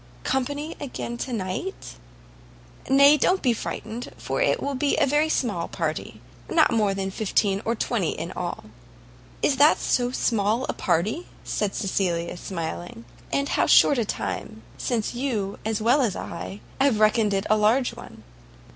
[0.23, 1.93] "Company again to night?"
[2.89, 7.11] "Nay, don't be frightened, for it will be a very small party; not more than
[7.11, 8.63] fifteen or twenty in all."
[9.43, 15.13] "Is that so small a party?" said Cecilia, smiling; "and how short a time since
[15.13, 18.23] would you, as well as I, have reckoned it a large one!"